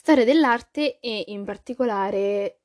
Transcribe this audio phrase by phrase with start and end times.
[0.00, 2.60] storia dell'arte e in particolare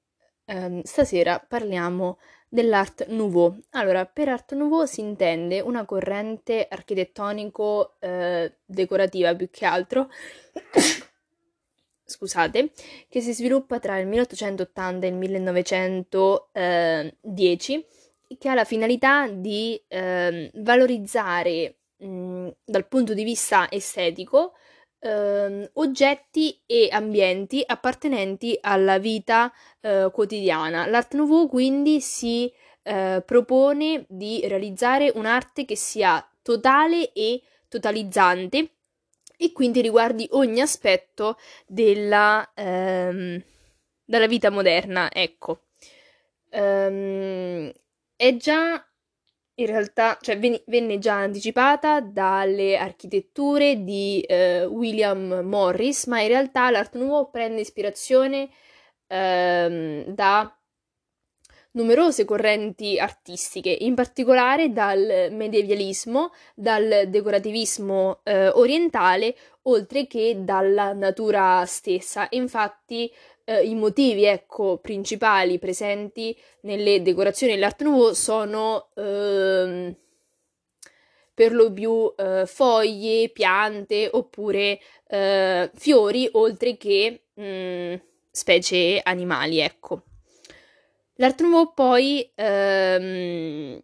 [0.46, 3.54] ehm, stasera parliamo dell'Art Nouveau.
[3.72, 10.10] Allora, per Art Nouveau si intende una corrente architettonico-decorativa eh, più che altro,
[12.06, 12.72] scusate,
[13.10, 17.86] che si sviluppa tra il 1880 e il 1910,
[18.38, 24.54] che ha la finalità di eh, valorizzare mh, dal punto di vista estetico
[25.06, 30.88] eh, oggetti e ambienti appartenenti alla vita eh, quotidiana.
[30.88, 38.70] L'Art Nouveau quindi si eh, propone di realizzare un'arte che sia totale e totalizzante
[39.38, 43.44] e quindi riguardi ogni aspetto della, ehm,
[44.04, 45.12] della vita moderna.
[45.12, 45.66] Ecco,
[46.52, 47.72] um,
[48.16, 48.84] è già
[49.56, 56.28] in realtà cioè, ven- venne già anticipata dalle architetture di eh, William Morris, ma in
[56.28, 58.50] realtà l'Art Nouveau prende ispirazione
[59.08, 60.56] ehm, da
[61.72, 71.66] numerose correnti artistiche, in particolare dal medievalismo, dal decorativismo eh, orientale, oltre che dalla natura
[71.66, 72.28] stessa.
[72.32, 73.12] Infatti
[73.46, 79.96] eh, i motivi ecco, principali presenti nelle decorazioni dell'Art Nouveau sono ehm,
[81.34, 87.94] per lo più eh, foglie, piante oppure eh, fiori, oltre che mh, mm,
[88.32, 90.04] specie animali, ecco.
[91.16, 93.82] L'Art Nouveau poi ehm,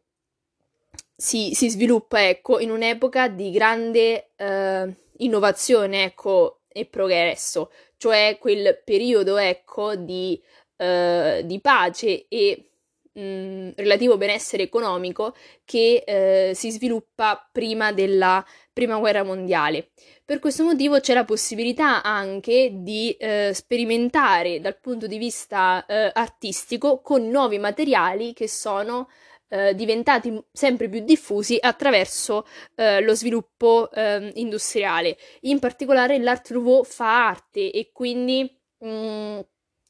[1.15, 7.71] si, si, sviluppa, ecco, in un'epoca di grande eh, innovazione, ecco, e progresso,
[8.01, 10.41] cioè quel periodo, ecco, di,
[10.77, 12.71] eh, di pace e
[13.13, 19.91] mh, mm, relativo benessere economico che eh, si sviluppa prima della prima guerra mondiale.
[20.25, 26.09] Per questo motivo c'è la possibilità anche di eh, sperimentare dal punto di vista eh,
[26.11, 29.09] artistico con nuovi materiali che sono
[29.51, 32.45] eh, diventati sempre più diffusi attraverso
[32.75, 35.17] eh, lo sviluppo eh, industriale.
[35.41, 39.39] In particolare l'Art Nouveau fa arte e quindi mh, mm,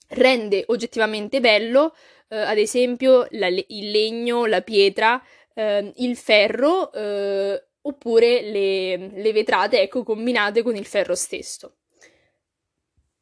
[0.10, 1.94] rende oggettivamente bello,
[2.28, 5.22] eh, ad esempio, la, il legno, la pietra,
[5.54, 11.76] ehm, il ferro eh, oppure le, le vetrate, ecco, combinate con il ferro stesso.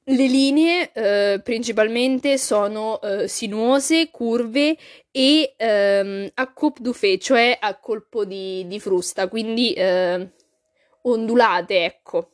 [0.10, 4.76] Le linee eh, principalmente sono eh, sinuose, curve
[5.12, 10.32] e ehm, a coupe du fait, cioè a colpo di, di frusta, quindi eh,
[11.04, 12.32] ondulate, ecco,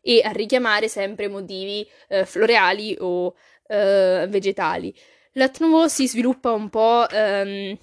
[0.00, 3.34] e a richiamare sempre motivi eh, floreali o
[3.66, 4.94] eh, vegetali.
[5.32, 7.76] L'Art Nouveau si sviluppa un po' ehm,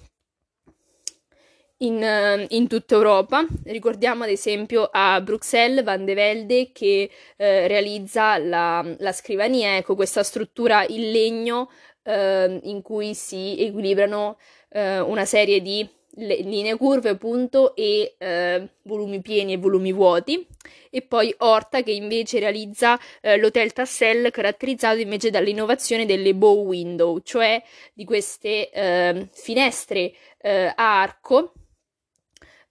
[1.82, 3.46] in, eh, in, tutta Europa.
[3.64, 9.94] Ricordiamo ad esempio a Bruxelles Van de Velde che eh, realizza la, la, scrivania, ecco
[9.94, 11.70] questa struttura in legno
[12.02, 14.38] eh, in cui si equilibrano
[14.70, 20.46] eh, una serie di linee curve appunto e eh, volumi pieni e volumi vuoti
[20.90, 27.18] e poi Horta che invece realizza eh, l'hotel Tassel caratterizzato invece dall'innovazione delle bow window
[27.22, 27.62] cioè
[27.94, 31.54] di queste finestre a arco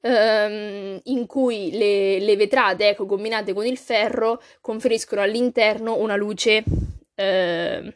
[0.02, 6.64] ehm, in cui le, le, vetrate, ecco, combinate con il ferro, conferiscono all'interno una luce
[7.16, 7.94] eh,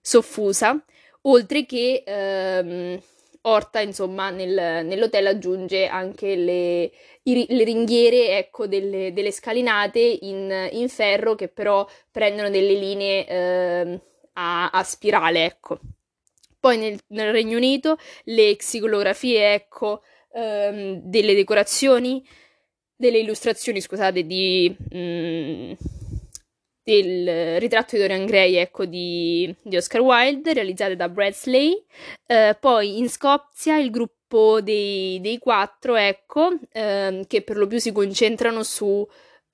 [0.00, 0.84] soffusa,
[1.22, 3.00] oltre che ehm,
[3.44, 6.92] Orta, insomma, nel, nell'hotel aggiunge anche le,
[7.24, 13.26] i, le ringhiere, ecco, delle, delle scalinate in, in, ferro che però prendono delle linee
[13.26, 14.00] eh,
[14.34, 15.80] a, a, spirale, ecco.
[16.60, 20.02] Poi nel, nel Regno Unito le xilografie, ecco,
[20.34, 22.24] ehm, delle decorazioni,
[22.96, 25.72] delle illustrazioni, scusate, di, mm,
[26.82, 31.82] del ritratto di Dorian Gray, ecco, di, di Oscar Wilde, realizzate da Bradley.
[32.26, 37.78] Eh, poi in Scozia il gruppo dei, dei quattro, ecco, ehm, che per lo più
[37.78, 39.06] si concentrano su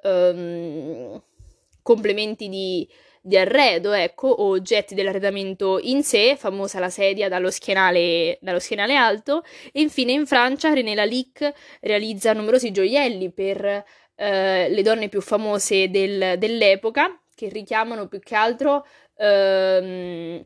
[0.02, 1.22] ehm,
[1.82, 2.88] complementi di
[3.22, 8.94] di arredo, ecco, o oggetti dell'arredamento in sé, famosa la sedia dallo schienale, dallo schienale
[8.94, 9.42] alto,
[9.72, 13.84] e infine in Francia René Lalique realizza numerosi gioielli per
[14.14, 18.84] eh, le donne più famose del, dell'epoca, che richiamano più che altro
[19.16, 20.44] ehm,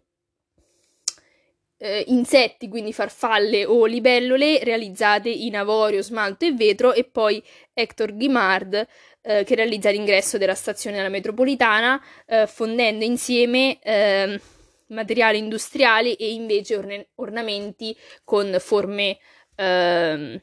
[1.79, 7.43] eh, insetti, quindi farfalle o libellule, realizzate in avorio, smalto e vetro, e poi
[7.73, 8.87] Hector Guimard
[9.23, 14.41] eh, che realizza l'ingresso della stazione della metropolitana, eh, fondendo insieme eh,
[14.89, 19.19] materiali industriali e invece orne- ornamenti con forme
[19.55, 20.41] ehm,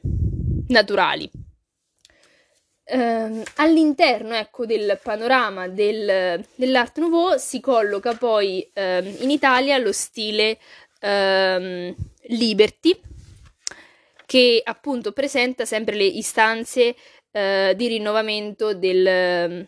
[0.68, 1.30] naturali.
[2.84, 9.92] ehm, all'interno ecco, del panorama del, dell'Art Nouveau si colloca poi ehm, in Italia lo
[9.92, 10.58] stile
[11.02, 13.00] Liberty,
[14.26, 16.94] che appunto presenta sempre le istanze
[17.32, 19.66] eh, di rinnovamento del,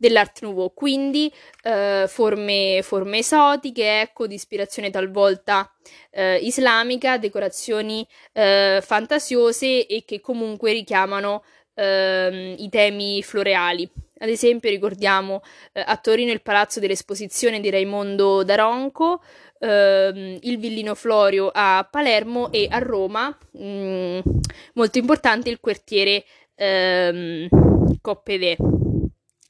[0.00, 1.30] dell'Art Nouveau, quindi
[1.62, 5.70] eh, forme, forme, esotiche, ecco, di ispirazione talvolta
[6.10, 11.42] eh, islamica, decorazioni eh, fantasiose e che comunque richiamano
[11.74, 13.90] ehm, i temi floreali.
[14.22, 15.42] Ad esempio ricordiamo
[15.72, 19.22] eh, a Torino il Palazzo dell'Esposizione di Raimondo Daronco,
[19.60, 24.18] ehm, il Villino Florio a Palermo e a Roma, mh, mm,
[24.74, 26.24] molto importante il quartiere
[26.54, 27.48] ehm,
[28.00, 28.56] Coppede.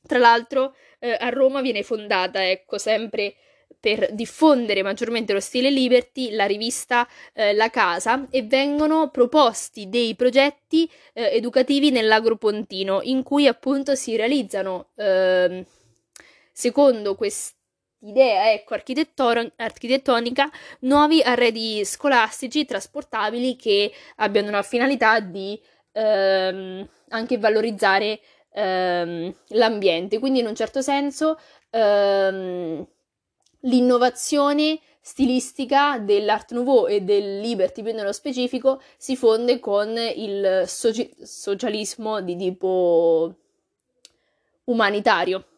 [0.06, 3.34] Tra l'altro eh, a Roma viene fondata, ecco, sempre
[3.80, 10.14] per diffondere maggiormente lo stile Liberty, la rivista eh, La Casa e vengono proposti dei
[10.14, 15.64] progetti eh, educativi nell'Agropontino in cui appunto si realizzano eh,
[16.52, 17.14] secondo
[18.00, 18.74] quest'idea ecco,
[19.56, 20.50] architettonica
[20.80, 25.60] nuovi arredi scolastici trasportabili che abbiano la finalità di
[25.92, 28.20] ehm, anche valorizzare
[28.52, 31.38] ehm, l'ambiente quindi in un certo senso
[31.70, 32.86] ehm,
[33.60, 41.14] l'innovazione stilistica dell'Art Nouveau e del Liberty più nello specifico si fonde con il soci-
[41.22, 43.34] socialismo di tipo
[44.64, 45.49] umanitario.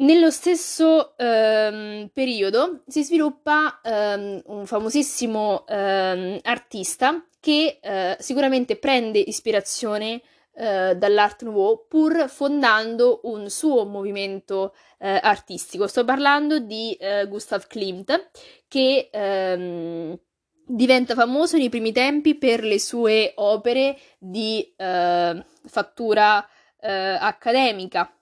[0.00, 9.18] Nello stesso ehm, periodo si sviluppa ehm, un famosissimo ehm, artista che eh, sicuramente prende
[9.18, 10.22] ispirazione
[10.54, 15.88] eh, dall'Art Nouveau pur fondando un suo movimento eh, artistico.
[15.88, 18.30] Sto parlando di eh, Gustav Klimt
[18.68, 20.16] che ehm,
[20.64, 26.48] diventa famoso nei primi tempi per le sue opere di eh, fattura
[26.80, 28.12] eh, accademica.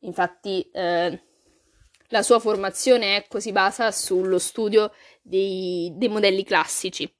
[0.00, 4.92] Infatti la sua formazione ecco, si basa sullo studio
[5.22, 7.10] dei, dei modelli classici.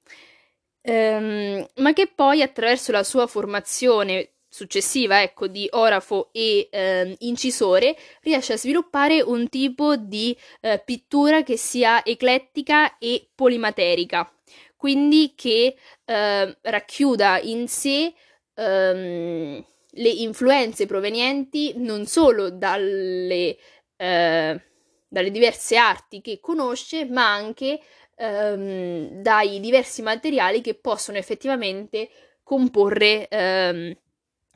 [0.81, 7.95] Um, ma che poi attraverso la sua formazione successiva, ecco, di orafo e eh, incisore,
[8.21, 14.31] riesce a sviluppare un tipo di eh, pittura che sia eclettica e polimaterica,
[14.75, 15.75] quindi che
[16.05, 18.11] eh, racchiuda in sé
[18.55, 23.57] ehm, le influenze provenienti non solo dalle,
[23.95, 24.61] eh,
[25.07, 27.79] dalle diverse arti che conosce, ma anche
[28.15, 32.09] ehm, dai diversi materiali che possono effettivamente
[32.43, 33.97] comporre ehm,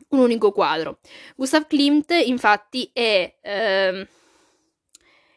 [0.09, 0.99] un unico quadro.
[1.35, 4.07] Gustav Klimt infatti è ehm,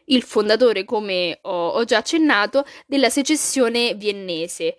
[0.06, 4.76] il fondatore, come ho, ho, già accennato, della secessione viennese.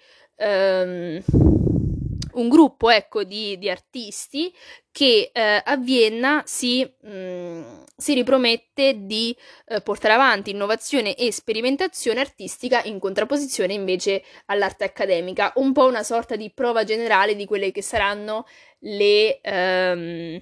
[2.38, 4.54] Un gruppo ecco, di, di artisti
[4.92, 7.64] che eh, a Vienna si, mh, mm,
[7.96, 9.36] si ripromette di
[9.66, 16.04] eh, portare avanti innovazione e sperimentazione artistica in contrapposizione invece all'arte accademica, un po' una
[16.04, 18.46] sorta di prova generale di quelle che saranno
[18.80, 20.40] le, ehm,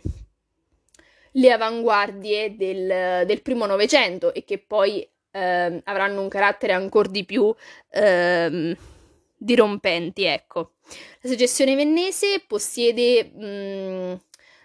[1.32, 7.24] le avanguardie del, del primo Novecento e che poi ehm, avranno un carattere ancora di
[7.24, 7.56] più
[7.92, 8.76] ehm,
[9.46, 10.74] dirompenti, ecco.
[11.22, 14.14] La suggestione vennese possiede, mh, mm,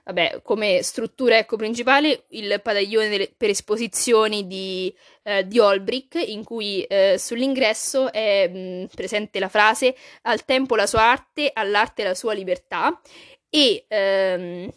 [0.05, 6.43] vabbè, come struttura ecco, principale il padiglione delle, per esposizioni di, eh, di Olbrich, in
[6.45, 12.03] cui eh, sull'ingresso è mh, mm, presente la frase al tempo la sua arte, all'arte
[12.03, 13.01] la sua libertà
[13.49, 14.71] e ehm,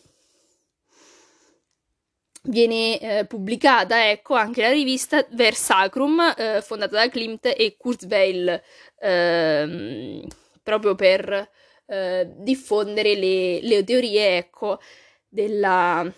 [2.43, 8.61] viene eh, pubblicata ecco anche la rivista Versacrum eh, fondata da Klimt e Kurzweil
[8.99, 10.27] ehm,
[10.61, 11.49] proprio per
[11.85, 14.79] eh, diffondere le, le, teorie ecco
[15.27, 16.11] della,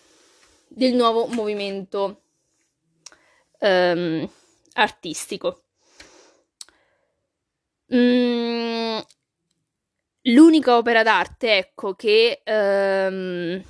[0.67, 2.22] del nuovo movimento
[3.60, 4.29] ehm,
[4.74, 5.62] artistico.
[7.94, 8.98] Mm,
[10.24, 13.63] l'unica opera d'arte ecco che ehm,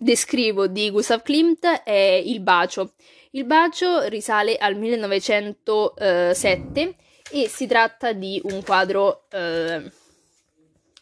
[0.00, 2.94] descrivo di Gustav Klimt è Il bacio.
[3.32, 6.96] Il bacio risale al 1907
[7.32, 9.88] e si tratta di un quadro eh,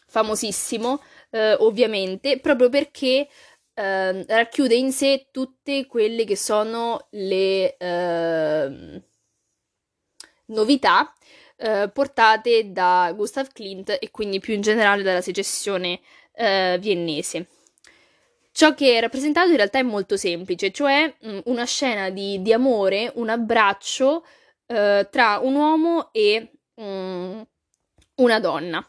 [0.05, 1.01] famosissimo,
[1.31, 3.27] eh, ovviamente, proprio perché
[3.73, 9.01] eh, racchiude in sé tutte quelle che sono le ehm,
[10.47, 11.13] novità
[11.55, 15.99] eh, portate da Gustav Klimt e quindi più in generale dalla secessione
[16.33, 17.47] eh, viennese.
[18.59, 22.41] Ciò che è rappresentato in realtà è molto semplice, cioè mh, mm, una scena di,
[22.41, 24.25] di, amore, un abbraccio
[24.65, 27.41] eh, tra un uomo e mh,
[28.15, 28.85] una donna.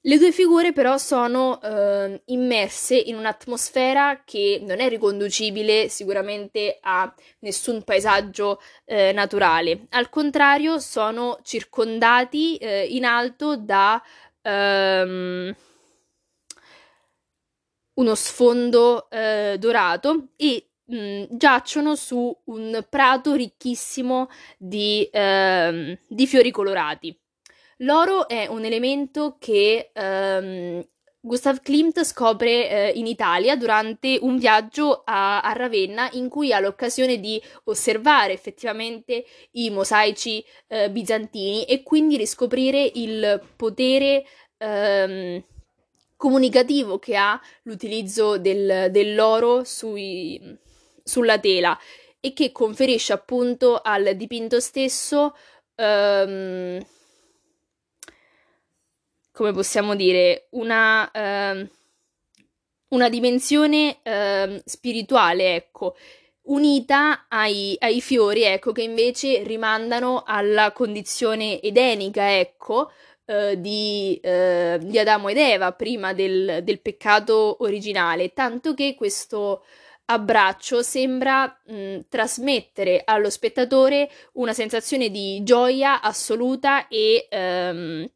[0.00, 7.14] Le due figure però sono eh, immerse in un'atmosfera che non è riconducibile sicuramente a
[7.42, 14.02] nessun paesaggio eh, naturale, al contrario sono circondati eh, in alto da
[14.42, 15.54] um,
[18.00, 24.28] uno sfondo eh, dorato e mh, mm, giacciono su un prato ricchissimo
[24.58, 27.16] di, ehm, di fiori colorati.
[27.78, 30.84] L'oro è un elemento che um,
[31.22, 36.60] Gustav Klimt scopre eh, in Italia durante un viaggio a, a, Ravenna in cui ha
[36.60, 44.24] l'occasione di osservare effettivamente i mosaici eh, bizantini e quindi riscoprire il potere
[44.58, 45.42] ehm,
[46.20, 50.38] comunicativo che ha l'utilizzo del, dell'oro sui,
[51.02, 51.78] sulla tela
[52.20, 55.34] e che conferisce appunto al dipinto stesso
[55.76, 56.84] ehm,
[59.32, 61.68] come possiamo dire, una, uh,
[62.88, 65.96] una dimensione uh, spirituale, ecco,
[66.42, 72.90] unita ai, ai, fiori, ecco, che invece rimandano alla condizione edenica, ecco,
[73.30, 79.62] uh, di, di, Adamo ed Eva prima del, del, peccato originale, tanto che questo
[80.06, 88.08] abbraccio sembra mh, trasmettere allo spettatore una sensazione di gioia assoluta e um,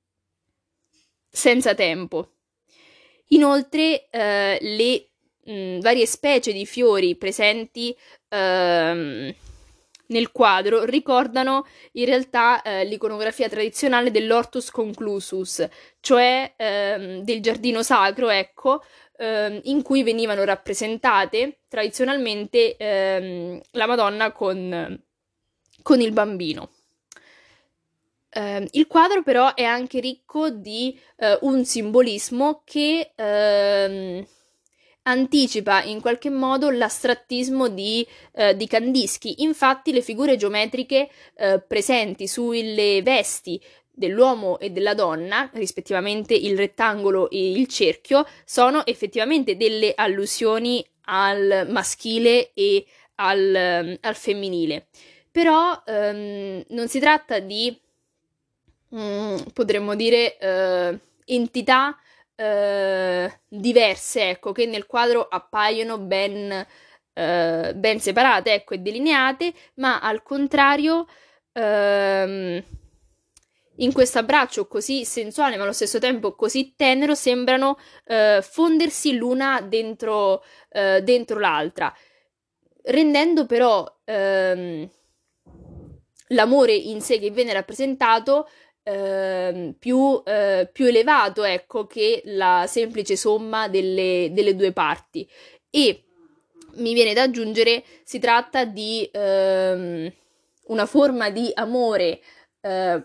[1.31, 2.31] senza tempo.
[3.29, 5.09] Inoltre eh, le
[5.45, 7.97] mh, varie specie di fiori presenti
[8.29, 9.35] ehm,
[10.15, 15.67] nel quadro ricordano in realtà eh, l'iconografia tradizionale dell'Ortus conclusus,
[16.01, 18.85] cioè ehm, del giardino sacro, ecco,
[19.19, 25.03] ehm, in cui venivano rappresentate tradizionalmente ehm, la Madonna con,
[25.83, 26.71] con il bambino.
[28.37, 34.27] Uh, il quadro però è anche ricco di uh, un simbolismo che uh,
[35.05, 39.37] anticipa in qualche modo l'astrattismo di, eh, di Kandinsky.
[39.39, 47.31] Infatti le figure geometriche eh, presenti sulle vesti dell'uomo e della donna, rispettivamente il rettangolo
[47.31, 52.85] e il cerchio, sono effettivamente delle allusioni al maschile e
[53.17, 54.89] al, al femminile.
[55.31, 57.77] Però um, non si tratta di
[58.95, 61.99] Mm, potremmo dire, eh, entità
[62.37, 66.67] eh, diverse, ecco, che nel quadro appaiono ben,
[67.13, 71.07] eh, ben separate, ecco, e delineate, ma al contrario,
[71.53, 72.63] ehm,
[73.79, 79.61] in questo abbraccio così sensuale, ma allo stesso tempo così tenero, sembrano eh, fondersi l'una
[79.61, 81.93] dentro, eh, dentro l'altra,
[82.83, 84.89] rendendo però ehm,
[86.29, 88.49] l'amore in sé che viene rappresentato
[88.85, 95.29] eh, più, eh, più, elevato, ecco, che la semplice somma delle, delle, due parti.
[95.71, 96.05] E
[96.75, 100.13] mi viene da aggiungere, si tratta di ehm,
[100.67, 102.21] una forma di amore
[102.61, 103.03] eh,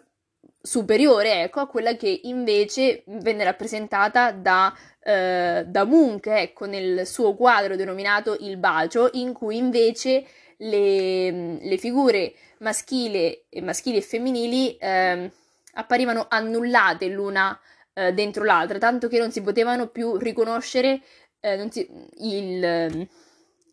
[0.61, 7.35] superiore, ecco, a quella che invece venne rappresentata da, eh, da Munch, ecco, nel suo
[7.35, 10.25] quadro denominato Il bacio, in cui invece
[10.57, 15.31] le, le figure maschili, maschili e femminili eh,
[15.79, 17.57] apparivano annullate l'una
[17.93, 21.01] eh, dentro l'altra, tanto che non si potevano più riconoscere
[21.39, 23.07] eh, si, il,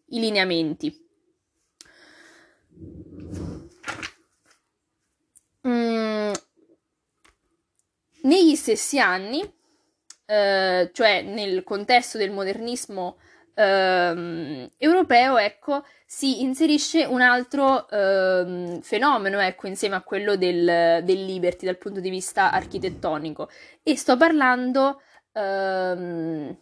[0.07, 1.05] i lineamenti.
[5.67, 6.33] Mm.
[8.23, 9.43] Negli stessi anni,
[10.27, 13.19] eh, cioè nel contesto del modernismo
[13.57, 21.25] ehm, europeo, ecco, si inserisce un altro ehm, fenomeno, ecco, insieme a quello del, del,
[21.25, 23.49] Liberty dal punto di vista architettonico.
[23.83, 25.01] E sto parlando
[25.33, 26.57] ehm,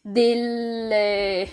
[0.00, 1.48] delle...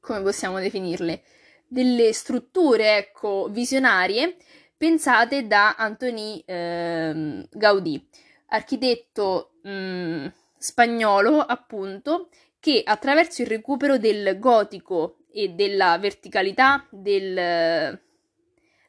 [0.00, 1.22] come possiamo definirle?
[1.66, 4.36] Delle strutture, ecco, visionarie
[4.76, 8.06] pensate da Antoni ehm, Gaudì,
[8.48, 10.26] architetto mh, mm,
[10.64, 18.00] spagnolo, appunto, che attraverso il recupero del gotico e della verticalità del,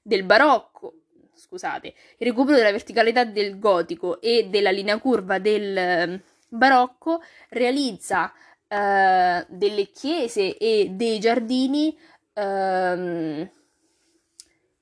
[0.01, 0.94] del barocco,
[1.34, 8.32] scusate, il recupero della verticalità del gotico e della linea curva del barocco realizza
[8.70, 11.98] eh, delle chiese e dei giardini
[12.34, 13.51] eh,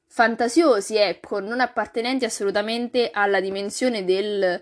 [0.06, 4.62] fantasiosi, ecco, non appartenenti assolutamente alla dimensione del,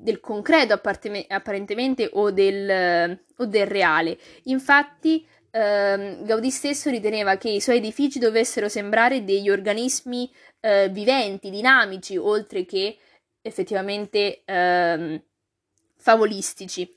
[0.00, 4.18] del concreto apparentemente o del, o del reale.
[4.44, 11.50] Infatti, ehm, Gaudì stesso riteneva che i suoi edifici dovessero sembrare degli organismi eh, viventi,
[11.50, 12.96] dinamici, oltre che
[13.42, 15.20] effettivamente ehm,
[15.96, 16.92] favolistici.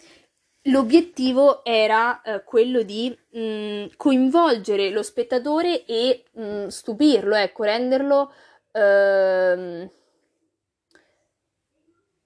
[0.66, 7.64] L'obiettivo era eh, quello di mh, mm, coinvolgere lo spettatore e mh, mm, stupirlo, ecco,
[7.64, 8.32] renderlo
[8.72, 9.90] ehm,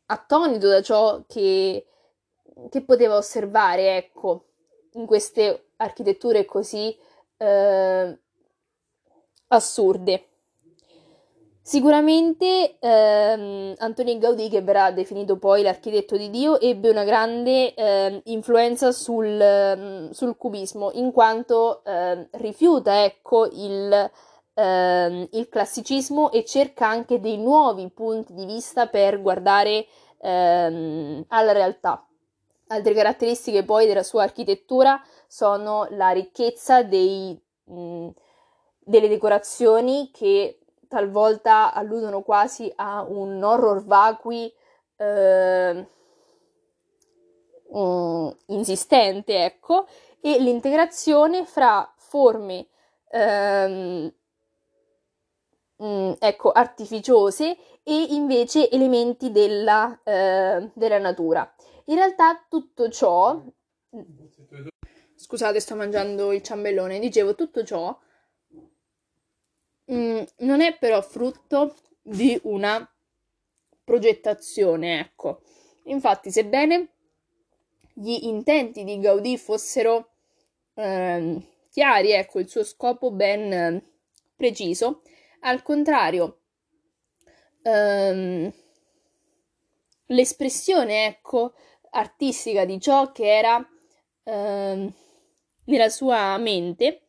[0.07, 1.85] attonito da ciò che,
[2.69, 4.45] che, poteva osservare, ecco,
[4.93, 6.95] in queste architetture così
[7.37, 8.19] eh,
[9.47, 10.27] assurde.
[11.67, 18.21] Sicuramente ehm, Antonio Gaudì, che verrà definito poi l'architetto di Dio, ebbe una grande eh,
[18.25, 24.11] influenza sul, mm, sul, cubismo, in quanto eh, rifiuta ecco, il,
[24.55, 29.85] eh, il, classicismo e cerca anche dei nuovi punti di vista per guardare
[30.21, 32.07] ehm, alla realtà.
[32.67, 38.07] Altre caratteristiche poi della sua architettura sono la ricchezza dei, mh,
[38.79, 44.51] delle decorazioni che talvolta alludono quasi a un horror vacui
[44.97, 45.87] eh,
[48.47, 49.85] insistente, ecco,
[50.21, 52.67] e l'integrazione fra forme
[53.09, 54.11] ehm,
[55.77, 61.53] mh, ecco, artificiose e invece elementi della, eh, della natura.
[61.85, 63.41] In realtà tutto ciò...
[65.15, 66.99] Scusate, sto mangiando il ciambellone.
[66.99, 67.97] Dicevo, tutto ciò
[69.91, 72.87] Mm, non è però frutto di una
[73.83, 75.41] progettazione, ecco.
[75.85, 76.89] Infatti, sebbene
[77.93, 80.09] gli intenti di Gaudì fossero
[80.73, 81.39] eh,
[81.69, 83.83] chiari, ecco, il suo scopo ben eh,
[84.35, 85.01] preciso,
[85.45, 86.39] al contrario,
[87.61, 88.51] ehm,
[90.07, 91.53] l'espressione, ecco,
[91.91, 93.67] artistica di ciò che era
[94.23, 94.93] ehm,
[95.65, 97.01] nella sua mente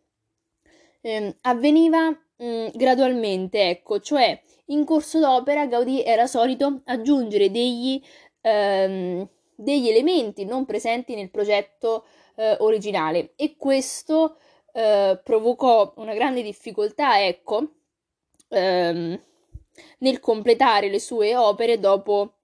[1.01, 8.03] ehm, avveniva mm, gradualmente, ecco, cioè in corso d'opera Gaudì era solito aggiungere degli,
[8.41, 14.39] degli elementi non presenti nel progetto eh, originale e questo
[14.73, 17.76] eh, provocò una grande difficoltà, ecco,
[18.49, 19.21] ehm,
[19.99, 22.35] nel completare le sue opere dopo,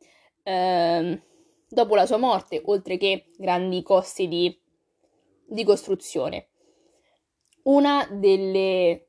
[0.43, 1.21] ehm,
[1.69, 4.61] dopo la sua morte, oltre che grandi costi di,
[5.47, 6.49] di costruzione.
[7.65, 9.07] Una delle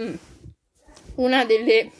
[0.00, 0.14] mm,
[1.16, 1.90] una delle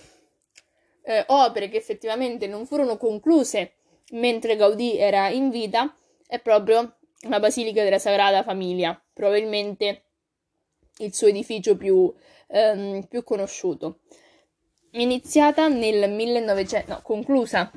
[1.03, 3.75] eh, opere che effettivamente non furono concluse
[4.13, 5.95] mentre Gaudì era in vita
[6.27, 6.97] è proprio
[7.29, 10.05] la Basilica della Sagrada Famiglia, probabilmente
[10.99, 12.13] il suo edificio più,
[12.49, 14.01] ehm, più conosciuto.
[14.93, 17.71] Iniziata nel 1900, no, conclusa,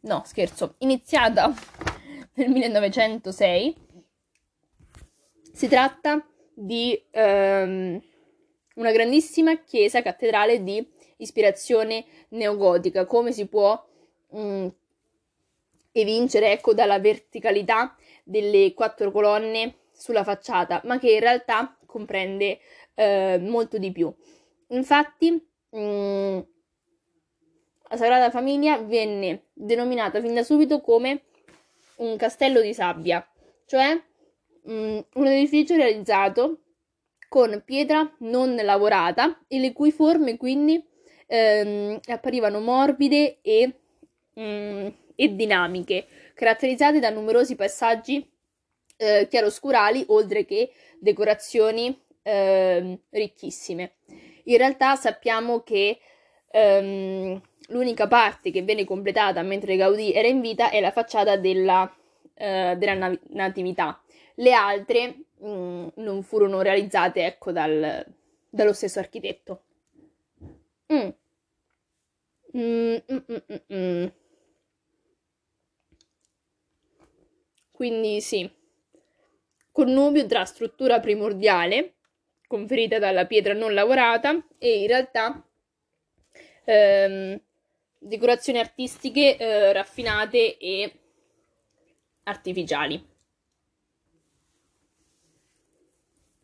[0.00, 1.52] no, scherzo, iniziata
[2.34, 3.76] nel 1906,
[5.52, 8.00] si tratta di ehm,
[8.74, 10.86] una grandissima chiesa cattedrale di
[11.18, 13.80] ispirazione neogotica, come si può
[14.30, 14.66] mh, mm,
[15.92, 22.58] evincere ecco, dalla verticalità delle quattro colonne sulla facciata, ma che in realtà comprende
[22.94, 24.12] eh, molto di più.
[24.68, 26.38] Infatti, mh, mm,
[27.90, 31.24] la Sagrada Famiglia venne denominata fin da subito come
[31.96, 33.24] un castello di sabbia,
[33.66, 33.94] cioè
[34.62, 36.60] mh, mm, un edificio realizzato
[37.28, 40.82] con pietra non lavorata e le cui forme quindi
[41.26, 43.74] ehm, apparivano morbide e,
[44.40, 48.26] mm, e, dinamiche, caratterizzate da numerosi passaggi
[49.02, 53.94] eh, chiaroscurali oltre che decorazioni eh, ricchissime.
[54.44, 55.98] In realtà sappiamo che
[56.50, 61.92] ehm, l'unica parte che venne completata mentre Gaudì era in vita è la facciata della,
[62.34, 64.00] eh, della Natività.
[64.36, 68.06] Le altre mh, mm, non furono realizzate, ecco, dal,
[68.48, 69.62] dallo stesso architetto.
[70.92, 71.08] Mm.
[72.54, 72.96] Mm,
[73.72, 74.06] mm,
[77.72, 78.48] Quindi sì,
[79.72, 81.94] connubio tra struttura primordiale,
[82.46, 85.44] conferita dalla pietra non lavorata, e in realtà
[86.64, 87.40] ehm,
[87.98, 91.00] decorazioni artistiche eh, raffinate e
[92.24, 93.10] artificiali.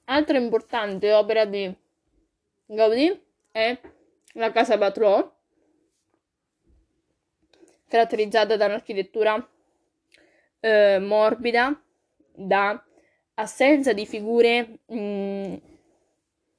[0.05, 1.73] Altra importante opera di
[2.65, 3.79] Gaudì è
[4.33, 5.37] la Casa Patrò,
[7.87, 9.49] caratterizzata da un'architettura
[10.61, 11.83] eh, morbida,
[12.33, 12.83] da
[13.39, 15.55] assenza di figure mh, mm,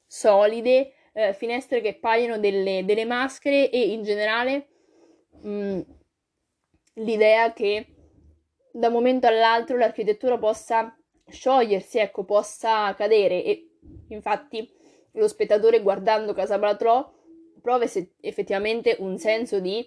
[0.06, 4.68] solide, eh, finestre che paiono delle, delle, maschere e in generale
[5.42, 5.80] mh, mm,
[6.96, 7.86] l'idea che
[8.72, 10.96] da un momento all'altro l'architettura possa
[11.28, 13.44] sciogliersi, ecco, possa cadere.
[13.44, 13.70] E
[14.10, 14.72] infatti
[15.14, 17.12] lo spettatore guardando Casa Batrò
[17.62, 17.86] prova
[18.22, 19.86] effettivamente un senso di,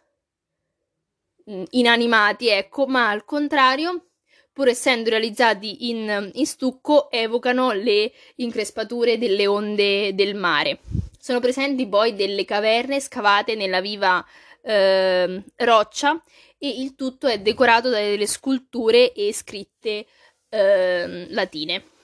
[1.70, 4.08] inanimati, ecco, ma al contrario,
[4.52, 10.80] pur essendo realizzati in, in stucco, evocano le increspature delle onde del mare.
[11.26, 14.24] Sono presenti poi delle caverne scavate nella viva
[14.62, 16.24] eh, roccia
[16.60, 20.06] e il tutto è decorato da delle sculture e scritte
[20.50, 21.95] eh, latine.